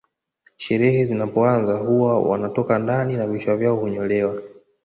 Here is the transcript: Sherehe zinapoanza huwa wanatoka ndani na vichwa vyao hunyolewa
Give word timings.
Sherehe 0.57 1.05
zinapoanza 1.05 1.77
huwa 1.77 2.19
wanatoka 2.21 2.79
ndani 2.79 3.13
na 3.17 3.27
vichwa 3.27 3.57
vyao 3.57 3.75
hunyolewa 3.75 4.41